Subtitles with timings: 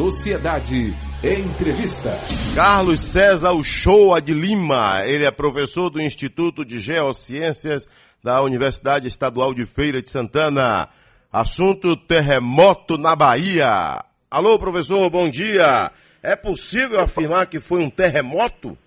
[0.00, 0.94] Sociedade.
[1.22, 2.08] Entrevista.
[2.56, 5.02] Carlos César Uchoa de Lima.
[5.04, 7.86] Ele é professor do Instituto de Geociências
[8.24, 10.88] da Universidade Estadual de Feira de Santana.
[11.30, 14.02] Assunto terremoto na Bahia.
[14.30, 15.92] Alô, professor, bom dia.
[16.22, 18.78] É possível afirmar que foi um terremoto?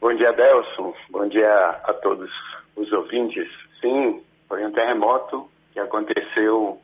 [0.00, 0.92] Bom dia, Delson.
[1.10, 2.28] Bom dia a todos
[2.74, 3.48] os ouvintes.
[3.80, 6.82] Sim, foi um terremoto que aconteceu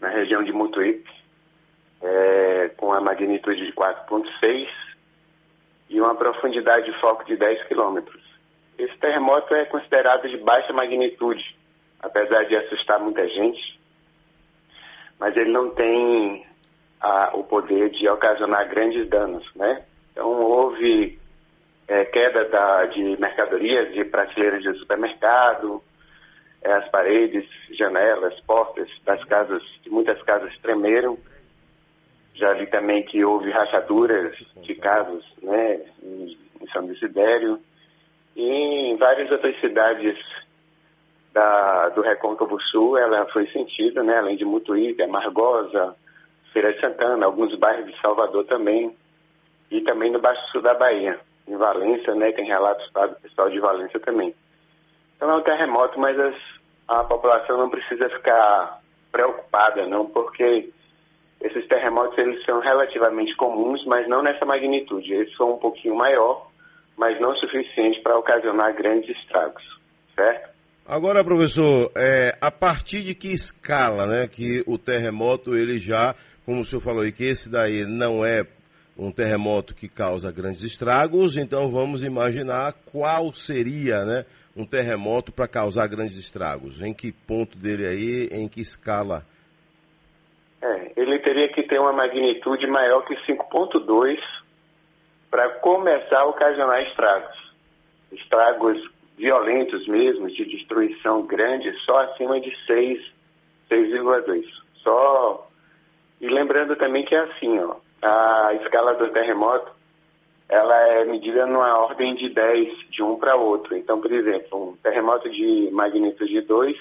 [0.00, 1.23] na região de Mutuípe,
[2.04, 4.68] é, com a magnitude de 4,6
[5.88, 8.22] e uma profundidade de foco de 10 quilômetros.
[8.78, 11.56] Esse terremoto é considerado de baixa magnitude,
[12.00, 13.80] apesar de assustar muita gente,
[15.18, 16.46] mas ele não tem
[17.00, 19.84] a, o poder de ocasionar grandes danos, né?
[20.12, 21.18] Então houve
[21.86, 25.82] é, queda da, de mercadorias, de prateleiras de supermercado,
[26.62, 31.18] é, as paredes, janelas, portas das casas, de muitas casas tremeram.
[32.34, 36.36] Já vi também que houve rachaduras de casas né, em,
[36.72, 37.60] São Desidério
[38.34, 40.18] e em várias outras cidades
[41.32, 45.94] da, do Recôncavo Sul ela foi sentida, né, além de Mutuípe, Amargosa,
[46.52, 48.96] Feira de Santana, alguns bairros de Salvador também,
[49.70, 53.60] e também no Baixo Sul da Bahia, em Valência, né, tem relatos do pessoal de
[53.60, 54.34] Valência também.
[55.16, 56.34] Então é um terremoto, mas as,
[56.88, 58.80] a população não precisa ficar
[59.12, 60.72] preocupada, não, porque
[61.44, 65.12] esses terremotos eles são relativamente comuns, mas não nessa magnitude.
[65.12, 66.50] Eles são um pouquinho maior,
[66.96, 69.62] mas não suficiente para ocasionar grandes estragos,
[70.14, 70.54] certo?
[70.86, 76.14] Agora, professor, é, a partir de que escala, né, que o terremoto ele já,
[76.46, 78.46] como o senhor falou aí, que esse daí não é
[78.96, 84.24] um terremoto que causa grandes estragos, então vamos imaginar qual seria, né,
[84.56, 86.80] um terremoto para causar grandes estragos?
[86.80, 89.26] Em que ponto dele aí, em que escala?
[91.14, 94.18] Ele teria que ter uma magnitude maior que 5.2
[95.30, 97.54] para começar a ocasionar estragos.
[98.10, 103.00] Estragos violentos mesmo, de destruição grande, só acima de 6,
[103.70, 104.44] 6,2.
[104.82, 105.48] Só.
[106.20, 109.70] E lembrando também que é assim, ó, a escala do terremoto
[110.48, 113.76] ela é medida numa ordem de 10 de um para outro.
[113.76, 116.76] Então, por exemplo, um terremoto de magnitude 2,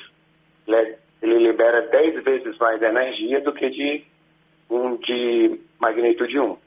[1.22, 4.13] ele libera 10 vezes mais energia do que de
[4.74, 6.58] um de magnitude 1.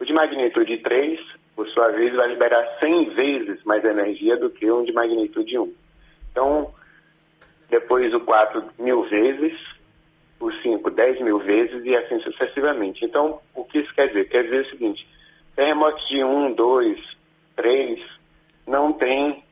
[0.00, 1.20] O de magnitude 3,
[1.56, 5.72] por sua vez, vai liberar 100 vezes mais energia do que um de magnitude 1.
[6.30, 6.72] Então,
[7.68, 9.58] depois o 4 mil vezes,
[10.40, 13.04] o 5 10 mil vezes e assim sucessivamente.
[13.04, 14.28] Então, o que isso quer dizer?
[14.28, 15.06] Quer dizer o seguinte,
[15.58, 17.00] Terremotos de 1, 2,
[17.56, 18.00] 3
[18.64, 19.42] não tem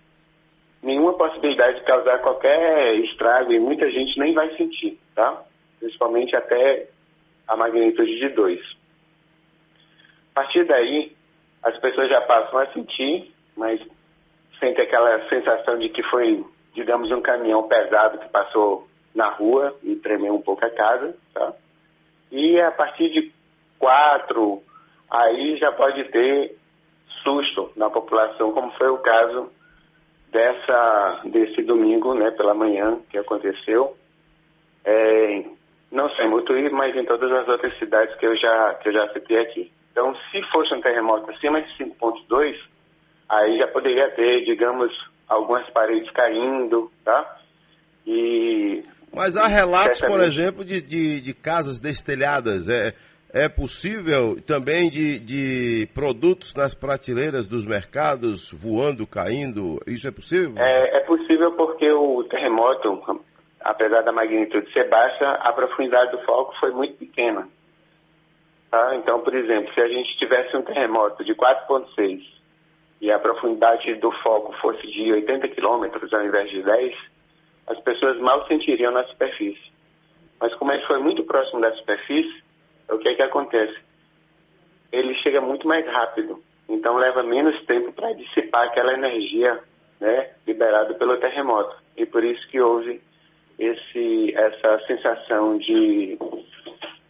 [0.80, 5.42] nenhuma possibilidade de causar qualquer estrago e muita gente nem vai sentir, tá?
[5.80, 6.86] Principalmente até
[7.46, 8.60] a magnitude de 2.
[10.32, 11.16] A partir daí,
[11.62, 13.80] as pessoas já passam a sentir, mas
[14.58, 19.96] sentem aquela sensação de que foi, digamos, um caminhão pesado que passou na rua e
[19.96, 21.54] tremeu um pouco a casa, tá?
[22.30, 23.32] E a partir de
[23.78, 24.62] 4,
[25.10, 26.56] aí já pode ter
[27.22, 29.50] susto na população, como foi o caso
[30.30, 33.96] dessa, desse domingo, né, pela manhã, que aconteceu.
[34.84, 35.44] É,
[35.96, 38.92] não só em Mutuí, mas em todas as outras cidades que eu já, que eu
[38.92, 39.72] já citei aqui.
[39.90, 42.54] Então, se fosse um terremoto acima de 5.2,
[43.30, 44.92] aí já poderia ter, digamos,
[45.26, 47.38] algumas paredes caindo, tá?
[48.06, 48.84] E...
[49.12, 52.68] Mas há relatos, por exemplo, de, de, de casas destelhadas.
[52.68, 52.92] É,
[53.32, 59.80] é possível também de, de produtos nas prateleiras dos mercados voando, caindo?
[59.86, 60.52] Isso é possível?
[60.58, 63.02] É, é possível porque o terremoto,
[63.66, 67.48] apesar da magnitude ser baixa, a profundidade do foco foi muito pequena.
[68.70, 68.94] Tá?
[68.94, 72.22] Então, por exemplo, se a gente tivesse um terremoto de 4,6
[73.00, 76.96] e a profundidade do foco fosse de 80 quilômetros ao invés de 10,
[77.66, 79.72] as pessoas mal sentiriam na superfície.
[80.40, 82.44] Mas como ele foi muito próximo da superfície,
[82.88, 83.76] o que é que acontece?
[84.92, 89.60] Ele chega muito mais rápido, então leva menos tempo para dissipar aquela energia
[89.98, 91.76] né, liberada pelo terremoto.
[91.96, 93.02] E por isso que houve
[93.58, 96.18] esse, essa sensação de,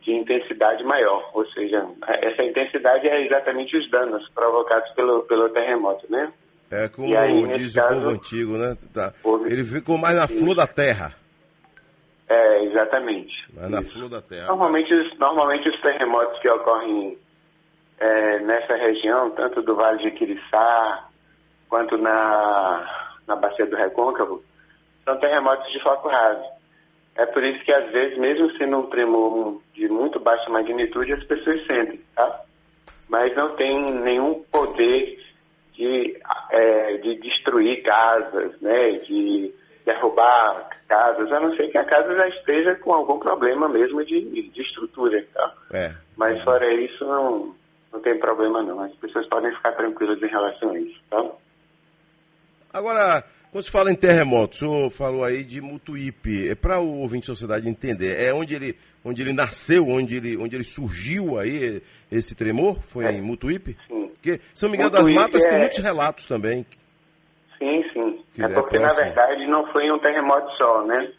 [0.03, 6.07] de intensidade maior, ou seja, essa intensidade é exatamente os danos provocados pelo, pelo terremoto,
[6.11, 6.33] né?
[6.71, 8.77] É como aí, diz caso, o povo antigo, né?
[8.93, 9.13] Tá.
[9.47, 11.15] Ele ficou mais na flor da terra.
[12.29, 13.47] É, exatamente.
[13.55, 14.49] Mas na flor da terra.
[14.49, 17.17] Normalmente, os, normalmente os terremotos que ocorrem
[17.99, 21.09] é, nessa região, tanto do Vale de Quiriçá
[21.69, 24.43] quanto na, na Bacia do Recôncavo,
[25.07, 26.45] são terremotos de foco raso.
[27.15, 31.13] É por isso que, às vezes, mesmo sendo um tremor de muito muito baixa magnitude,
[31.13, 32.43] as pessoas sentem, tá?
[33.09, 35.19] Mas não tem nenhum poder
[35.73, 36.19] de,
[36.51, 38.93] é, de destruir casas, né?
[38.99, 39.55] De
[39.85, 44.51] derrubar casas, a não ser que a casa já esteja com algum problema mesmo de,
[44.51, 45.55] de estrutura, tá?
[45.73, 45.95] É.
[46.17, 47.55] Mas fora isso, não,
[47.93, 48.83] não tem problema não.
[48.83, 51.25] As pessoas podem ficar tranquilas em relação a isso, tá?
[52.77, 56.47] Agora, quando se fala em terremoto, o senhor falou aí de Mutuípe.
[56.51, 60.37] É para o ouvinte de sociedade entender, é onde ele, onde ele nasceu, onde ele,
[60.37, 61.81] onde ele surgiu aí
[62.13, 62.79] esse tremor?
[62.89, 63.13] Foi É.
[63.13, 63.75] em Mutuípe?
[63.89, 64.09] Sim.
[64.09, 66.67] Porque São Miguel das Mutuípe Matas tem é- muitos relatos também.
[67.59, 68.23] Sim, sim.
[68.35, 71.11] Que é porque, na verdade, não foi um terremoto só, né?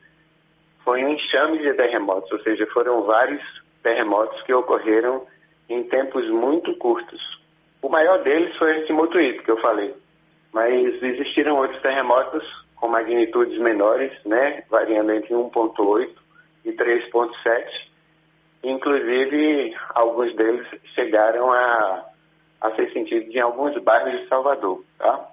[0.85, 3.41] Foi um enxame de terremotos, ou seja, foram vários
[3.81, 5.25] terremotos que ocorreram
[5.67, 7.19] em tempos muito curtos.
[7.81, 9.93] O maior deles foi esse Mutuípe, que eu falei.
[10.57, 12.43] Mas existiram outros terremotos
[12.77, 14.63] com magnitudes menores, né?
[14.71, 16.09] Variando entre 1.8
[16.65, 17.63] e 3.7.
[18.63, 22.05] Inclusive, alguns deles chegaram a,
[22.59, 25.29] a ser sentidos em alguns bairros de Salvador, tá?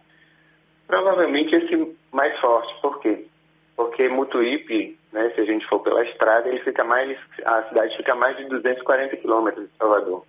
[0.87, 3.25] Provavelmente esse mais forte, por quê?
[3.75, 8.13] Porque Mutuípe, né, se a gente for pela estrada, ele fica mais, a cidade fica
[8.13, 10.23] a mais de 240 quilômetros de Salvador.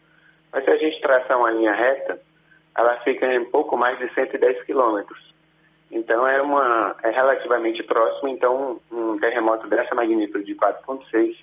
[0.54, 2.18] Mas se a gente traçar uma linha reta,
[2.78, 5.34] ela fica em pouco mais de 110 quilômetros.
[5.92, 11.36] Então é, uma, é relativamente próximo, então um terremoto dessa magnitude de 4.6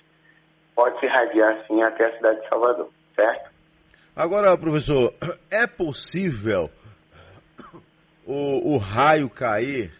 [0.75, 3.51] pode se irradiar assim até a cidade de Salvador, certo?
[4.15, 5.13] Agora, professor,
[5.49, 6.69] é possível
[8.25, 9.91] o, o raio cair,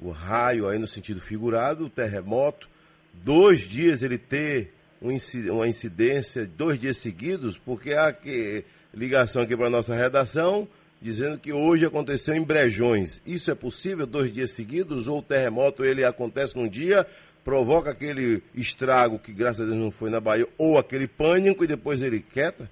[0.00, 2.68] o raio aí no sentido figurado, o terremoto,
[3.12, 4.72] dois dias ele ter
[5.02, 5.16] um
[5.52, 8.64] uma incidência, dois dias seguidos, porque há que,
[8.94, 10.68] ligação aqui para a nossa redação,
[11.00, 13.20] dizendo que hoje aconteceu em Brejões.
[13.26, 17.06] Isso é possível, dois dias seguidos, ou o terremoto ele acontece num dia,
[17.44, 21.66] provoca aquele estrago que graças a Deus não foi na Bahia, ou aquele pânico e
[21.66, 22.70] depois ele quieta?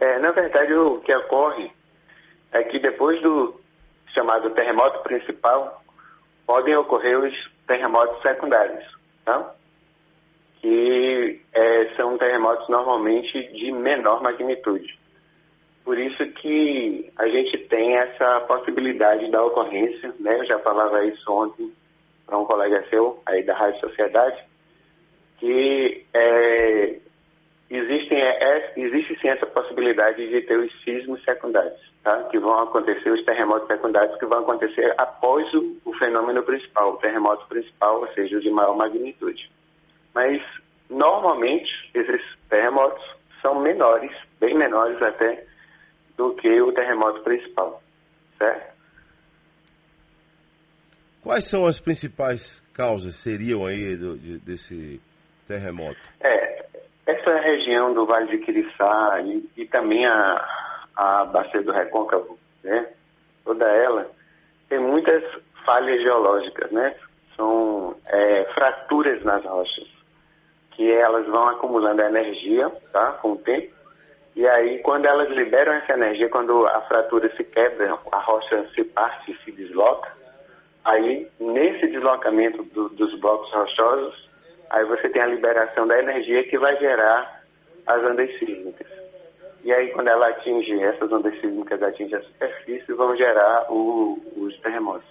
[0.00, 1.70] É, na verdade, o que ocorre
[2.52, 3.58] é que depois do
[4.16, 5.84] chamado terremoto principal,
[6.46, 7.34] podem ocorrer os
[7.66, 8.84] terremotos secundários,
[9.24, 9.54] tá?
[10.66, 14.98] Que é, são terremotos normalmente de menor magnitude.
[15.84, 20.40] Por isso que a gente tem essa possibilidade da ocorrência, né?
[20.40, 21.72] Eu já falava isso ontem
[22.26, 24.42] para um colega seu aí da Rádio Sociedade,
[25.38, 26.96] que é,
[27.70, 32.24] existem, é, existe sim essa possibilidade de ter os sismos secundários, tá?
[32.24, 36.96] que vão acontecer, os terremotos secundários que vão acontecer após o, o fenômeno principal, o
[36.96, 39.48] terremoto principal, ou seja, o de maior magnitude.
[40.16, 40.42] Mas,
[40.88, 43.04] normalmente, esses terremotos
[43.42, 44.10] são menores,
[44.40, 45.44] bem menores até,
[46.16, 47.82] do que o terremoto principal,
[48.38, 48.74] certo?
[51.22, 54.98] Quais são as principais causas seriam aí do- de- desse
[55.46, 56.00] terremoto?
[56.20, 56.64] É,
[57.04, 60.48] essa região do Vale de Quiriçá e, e também a,
[60.96, 62.88] a Bacia do Recôncavo, né?
[63.44, 64.10] Toda ela
[64.70, 65.22] tem muitas
[65.66, 66.96] falhas geológicas, né?
[67.36, 69.86] São é, fraturas nas rochas,
[70.76, 73.12] que elas vão acumulando energia, tá?
[73.14, 73.74] Com o tempo.
[74.36, 78.84] E aí, quando elas liberam essa energia, quando a fratura se quebra, a rocha se
[78.84, 80.16] parte e se desloca,
[80.86, 84.30] Aí, nesse deslocamento do- dos blocos rochosos,
[84.70, 87.42] aí você tem a liberação da energia que vai gerar
[87.84, 88.86] as ondas sísmicas.
[89.64, 94.56] E aí, quando ela atinge, essas ondas sísmicas atingem a superfície, vão gerar o- os
[94.60, 95.08] terremotos.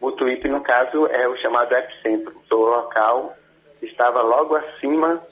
[0.00, 2.34] O Tuípe, no caso, é o chamado epicentro.
[2.50, 3.36] O local
[3.82, 5.22] estava logo acima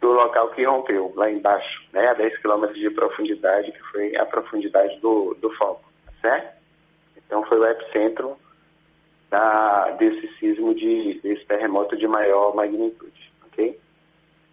[0.00, 4.26] do local que rompeu, lá embaixo, né, a 10 quilômetros de profundidade, que foi a
[4.26, 5.84] profundidade do, do foco,
[6.20, 6.60] certo?
[7.16, 8.36] Então, foi o epicentro
[9.30, 13.80] da, desse sismo, de, desse terremoto de maior magnitude, ok?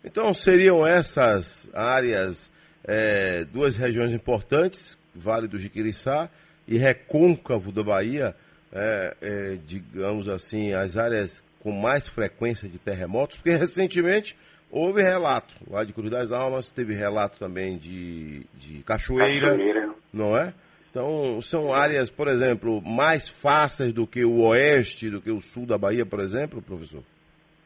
[0.04, 2.50] Então seriam essas áreas
[2.86, 6.30] é, duas regiões importantes, Vale do Jiquiriçá
[6.66, 8.34] e Recôncavo da Bahia,
[8.72, 14.38] é, é, digamos assim, as áreas com mais frequência de terremotos, porque recentemente
[14.72, 19.90] houve relato, lá de Cruz das Almas, teve relato também de, de Cachoeira, Cachoeira.
[20.14, 20.54] não é?
[20.92, 25.66] Então, são áreas, por exemplo, mais fáceis do que o oeste, do que o sul
[25.66, 27.04] da Bahia, por exemplo, professor?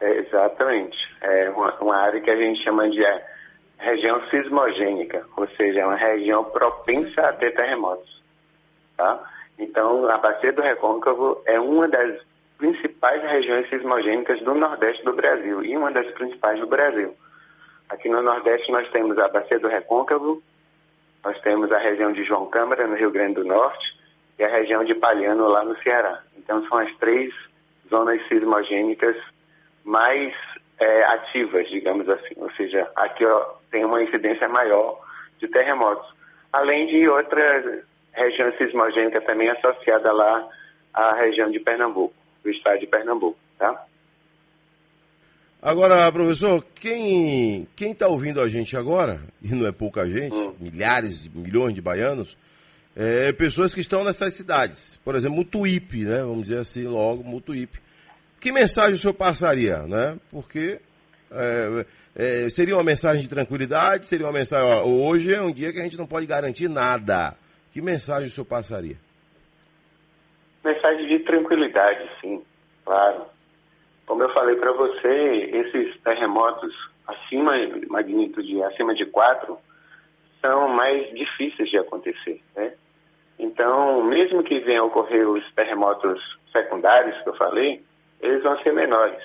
[0.01, 0.97] É, exatamente.
[1.21, 3.25] É uma, uma área que a gente chama de é,
[3.77, 8.21] região sismogênica, ou seja, é uma região propensa a ter terremotos.
[8.97, 9.23] Tá?
[9.57, 12.21] Então, a Bacia do Recôncavo é uma das
[12.57, 17.15] principais regiões sismogênicas do Nordeste do Brasil e uma das principais do Brasil.
[17.89, 20.41] Aqui no Nordeste nós temos a Bacia do Recôncavo,
[21.23, 23.97] nós temos a região de João Câmara, no Rio Grande do Norte,
[24.37, 26.21] e a região de Palhano, lá no Ceará.
[26.37, 27.33] Então, são as três
[27.89, 29.15] zonas sismogênicas
[29.83, 30.33] mais
[30.79, 32.33] é, ativas, digamos assim.
[32.37, 34.99] Ou seja, aqui ó, tem uma incidência maior
[35.39, 36.13] de terremotos.
[36.51, 40.47] Além de outra região sismogênica também associada lá
[40.93, 43.85] à região de Pernambuco, do estado de Pernambuco, tá?
[45.61, 50.53] Agora, professor, quem está ouvindo a gente agora, e não é pouca gente, hum.
[50.59, 52.35] milhares, milhões de baianos,
[52.95, 54.99] é, pessoas que estão nessas cidades.
[55.05, 56.19] Por exemplo, Mutuípe, né?
[56.19, 57.79] Vamos dizer assim logo, Mutuípe.
[58.39, 60.17] Que mensagem o senhor passaria, né?
[60.29, 60.79] Porque
[61.31, 65.71] é, é, seria uma mensagem de tranquilidade, seria uma mensagem, ó, hoje é um dia
[65.71, 67.35] que a gente não pode garantir nada.
[67.71, 68.97] Que mensagem o senhor passaria?
[70.93, 72.43] Mensagem de tranquilidade, sim,
[72.85, 73.25] claro.
[74.05, 76.73] Como eu falei para você, esses terremotos
[77.07, 79.57] acima de magnitude acima de 4
[80.41, 82.73] são mais difíceis de acontecer, né?
[83.39, 86.21] Então, mesmo que venham ocorrer os terremotos
[86.51, 87.83] secundários que eu falei,
[88.21, 89.23] eles vão ser menores.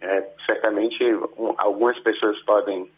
[0.00, 1.02] É, certamente
[1.38, 2.90] um, algumas pessoas podem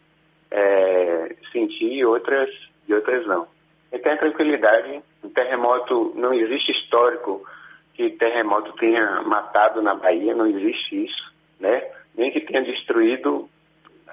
[0.50, 2.50] é, sentir outras
[2.88, 3.46] e outras não.
[3.92, 7.46] E tem a tranquilidade, o terremoto não existe histórico
[7.96, 11.82] que terremoto tenha matado na Bahia, não existe isso, né?
[12.14, 13.48] Nem que tenha destruído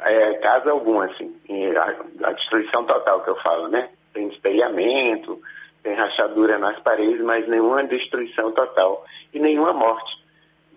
[0.01, 1.35] é, casa alguma, assim,
[1.75, 3.89] a, a, destruição total que eu falo, né?
[4.13, 5.39] Tem espelhamento,
[5.83, 10.17] tem rachadura nas paredes, mas nenhuma destruição total e nenhuma morte.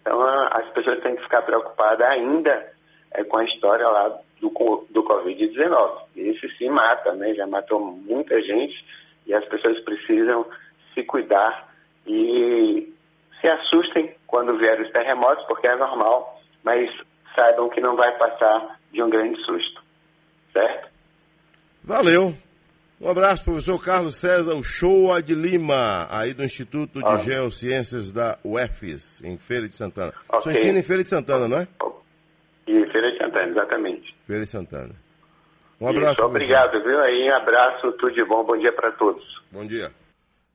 [0.00, 2.72] Então a, as pessoas têm que ficar preocupadas ainda
[3.12, 4.50] é, com a história lá do,
[4.90, 6.00] do Covid-19.
[6.16, 7.34] Esse se mata, né?
[7.34, 8.84] Já matou muita gente
[9.26, 10.44] e as pessoas precisam
[10.92, 11.72] se cuidar
[12.06, 12.95] e
[13.40, 16.90] se assustem quando vierem os terremotos, porque é normal, mas
[17.34, 19.82] saibam que não vai passar de um grande susto.
[20.52, 20.88] Certo?
[21.84, 22.34] Valeu.
[22.98, 29.22] Um abraço, professor Carlos César Uchoa de Lima, aí do Instituto de Geociências da UFES,
[29.22, 30.14] em Feira de Santana.
[30.28, 30.40] Okay.
[30.40, 31.68] Você ensina em Feira de Santana, não é?
[32.66, 34.16] Em Feira de Santana, exatamente.
[34.26, 34.94] Feira de Santana.
[35.78, 36.20] Um abraço.
[36.20, 36.98] Isso, obrigado, viu?
[37.00, 39.22] Aí, um abraço, tudo de bom, bom dia para todos.
[39.52, 39.92] Bom dia.